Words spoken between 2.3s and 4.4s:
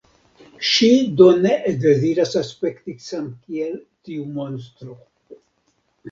aspekti samkiel tiu